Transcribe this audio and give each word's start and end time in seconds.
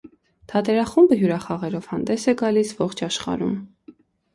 Թատերախումբը 0.53 1.19
հյուրախաղերով 1.21 1.93
հանդես 1.93 2.29
է 2.35 2.39
գալիս 2.43 2.77
ողջ 2.85 3.09
աշխարհում։ 3.13 3.59